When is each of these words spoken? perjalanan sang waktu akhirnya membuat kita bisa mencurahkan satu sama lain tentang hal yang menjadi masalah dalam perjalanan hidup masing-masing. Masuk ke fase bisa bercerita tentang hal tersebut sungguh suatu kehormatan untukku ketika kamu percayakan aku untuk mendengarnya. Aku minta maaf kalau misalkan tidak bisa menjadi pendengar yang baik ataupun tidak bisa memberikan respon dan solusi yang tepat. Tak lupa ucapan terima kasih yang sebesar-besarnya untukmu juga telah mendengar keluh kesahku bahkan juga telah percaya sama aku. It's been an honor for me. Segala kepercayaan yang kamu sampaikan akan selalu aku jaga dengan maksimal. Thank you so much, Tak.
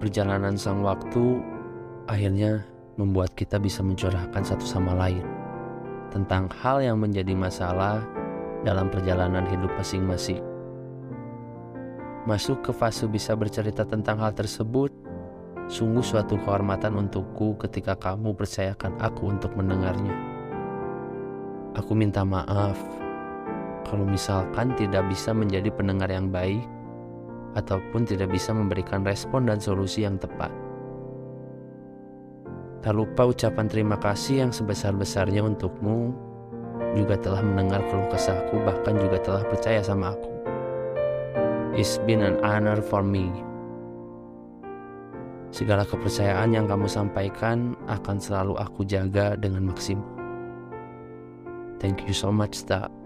perjalanan 0.00 0.56
sang 0.56 0.80
waktu 0.80 1.38
akhirnya 2.08 2.64
membuat 2.96 3.36
kita 3.36 3.60
bisa 3.60 3.84
mencurahkan 3.84 4.40
satu 4.40 4.64
sama 4.64 4.96
lain 4.96 5.22
tentang 6.08 6.48
hal 6.64 6.80
yang 6.80 6.96
menjadi 6.98 7.36
masalah 7.36 8.02
dalam 8.64 8.88
perjalanan 8.88 9.44
hidup 9.46 9.70
masing-masing. 9.76 10.40
Masuk 12.24 12.64
ke 12.64 12.72
fase 12.72 13.04
bisa 13.08 13.36
bercerita 13.36 13.84
tentang 13.84 14.20
hal 14.20 14.32
tersebut 14.32 14.92
sungguh 15.70 16.02
suatu 16.02 16.34
kehormatan 16.40 16.96
untukku 16.96 17.54
ketika 17.60 17.94
kamu 17.94 18.32
percayakan 18.34 18.96
aku 18.98 19.30
untuk 19.30 19.52
mendengarnya. 19.54 20.16
Aku 21.78 21.94
minta 21.94 22.26
maaf 22.26 22.76
kalau 23.86 24.02
misalkan 24.04 24.74
tidak 24.74 25.06
bisa 25.06 25.30
menjadi 25.30 25.70
pendengar 25.70 26.10
yang 26.10 26.28
baik 26.28 26.66
ataupun 27.58 28.06
tidak 28.06 28.30
bisa 28.30 28.54
memberikan 28.54 29.02
respon 29.02 29.50
dan 29.50 29.58
solusi 29.58 30.06
yang 30.06 30.18
tepat. 30.20 30.50
Tak 32.80 32.96
lupa 32.96 33.28
ucapan 33.28 33.68
terima 33.68 33.96
kasih 34.00 34.48
yang 34.48 34.52
sebesar-besarnya 34.54 35.44
untukmu 35.44 36.16
juga 36.96 37.14
telah 37.20 37.44
mendengar 37.44 37.84
keluh 37.92 38.08
kesahku 38.08 38.56
bahkan 38.64 38.96
juga 38.96 39.20
telah 39.20 39.44
percaya 39.44 39.80
sama 39.84 40.16
aku. 40.16 40.32
It's 41.76 42.00
been 42.02 42.24
an 42.24 42.40
honor 42.42 42.82
for 42.82 43.04
me. 43.04 43.30
Segala 45.50 45.82
kepercayaan 45.82 46.54
yang 46.54 46.70
kamu 46.70 46.86
sampaikan 46.86 47.74
akan 47.90 48.16
selalu 48.22 48.54
aku 48.58 48.86
jaga 48.86 49.34
dengan 49.34 49.70
maksimal. 49.70 50.06
Thank 51.82 52.06
you 52.06 52.14
so 52.14 52.30
much, 52.30 52.62
Tak. 52.68 52.99